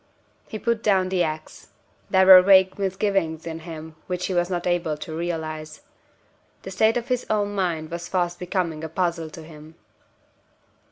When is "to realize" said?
4.97-5.81